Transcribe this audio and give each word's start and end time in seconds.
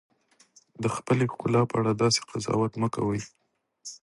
د 0.83 0.85
خپلې 0.95 1.25
ښکلا 1.31 1.61
په 1.69 1.75
اړه 1.79 1.91
داسې 2.03 2.19
قضاوت 2.29 2.73
مه 2.81 2.87
کوئ. 2.95 3.21